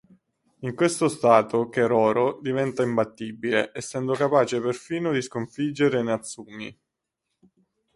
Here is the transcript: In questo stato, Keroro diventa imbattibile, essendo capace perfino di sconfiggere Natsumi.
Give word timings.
In 0.61 0.73
questo 0.73 1.07
stato, 1.09 1.69
Keroro 1.69 2.39
diventa 2.41 2.81
imbattibile, 2.81 3.69
essendo 3.71 4.13
capace 4.15 4.59
perfino 4.59 5.11
di 5.11 5.21
sconfiggere 5.21 6.01
Natsumi. 6.01 6.75